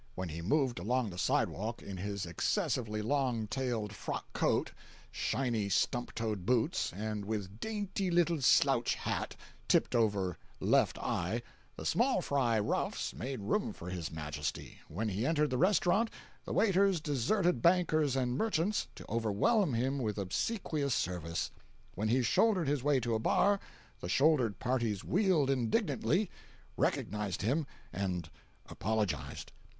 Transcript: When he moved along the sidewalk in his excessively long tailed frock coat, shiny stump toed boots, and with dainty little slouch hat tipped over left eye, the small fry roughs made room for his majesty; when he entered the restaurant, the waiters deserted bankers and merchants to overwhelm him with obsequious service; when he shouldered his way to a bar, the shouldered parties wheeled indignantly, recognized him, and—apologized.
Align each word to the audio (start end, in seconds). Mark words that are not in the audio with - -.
When 0.15 0.29
he 0.29 0.41
moved 0.41 0.79
along 0.79 1.11
the 1.11 1.19
sidewalk 1.19 1.83
in 1.83 1.97
his 1.97 2.25
excessively 2.25 3.03
long 3.03 3.45
tailed 3.45 3.93
frock 3.93 4.25
coat, 4.33 4.71
shiny 5.11 5.69
stump 5.69 6.15
toed 6.15 6.43
boots, 6.43 6.91
and 6.93 7.23
with 7.23 7.59
dainty 7.59 8.09
little 8.09 8.41
slouch 8.41 8.95
hat 8.95 9.35
tipped 9.67 9.93
over 9.93 10.39
left 10.59 10.97
eye, 10.97 11.43
the 11.75 11.85
small 11.85 12.19
fry 12.23 12.57
roughs 12.59 13.13
made 13.13 13.41
room 13.41 13.73
for 13.73 13.91
his 13.91 14.09
majesty; 14.09 14.79
when 14.87 15.09
he 15.09 15.23
entered 15.23 15.51
the 15.51 15.59
restaurant, 15.59 16.09
the 16.45 16.51
waiters 16.51 16.99
deserted 16.99 17.61
bankers 17.61 18.15
and 18.15 18.35
merchants 18.35 18.87
to 18.95 19.05
overwhelm 19.07 19.75
him 19.75 19.99
with 19.99 20.17
obsequious 20.17 20.95
service; 20.95 21.51
when 21.93 22.07
he 22.07 22.23
shouldered 22.23 22.67
his 22.67 22.81
way 22.81 22.99
to 22.99 23.13
a 23.13 23.19
bar, 23.19 23.59
the 23.99 24.09
shouldered 24.09 24.57
parties 24.57 25.03
wheeled 25.03 25.51
indignantly, 25.51 26.31
recognized 26.75 27.43
him, 27.43 27.67
and—apologized. 27.93 29.51